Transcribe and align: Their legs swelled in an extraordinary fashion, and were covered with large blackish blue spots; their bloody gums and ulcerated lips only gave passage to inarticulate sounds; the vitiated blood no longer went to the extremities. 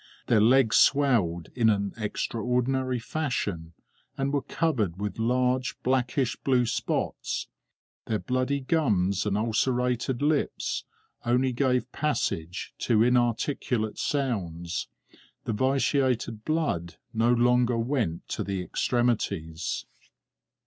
Their 0.25 0.41
legs 0.41 0.77
swelled 0.77 1.49
in 1.53 1.69
an 1.69 1.93
extraordinary 1.95 2.97
fashion, 2.97 3.73
and 4.17 4.33
were 4.33 4.41
covered 4.41 4.99
with 4.99 5.19
large 5.19 5.79
blackish 5.83 6.35
blue 6.37 6.65
spots; 6.65 7.47
their 8.07 8.17
bloody 8.17 8.61
gums 8.61 9.27
and 9.27 9.37
ulcerated 9.37 10.23
lips 10.23 10.85
only 11.23 11.53
gave 11.53 11.91
passage 11.91 12.73
to 12.79 13.03
inarticulate 13.03 13.99
sounds; 13.99 14.87
the 15.45 15.53
vitiated 15.53 16.45
blood 16.45 16.95
no 17.13 17.31
longer 17.31 17.77
went 17.77 18.27
to 18.29 18.43
the 18.43 18.59
extremities. 18.63 19.85